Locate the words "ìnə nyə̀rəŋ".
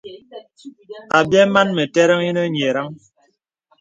2.29-2.87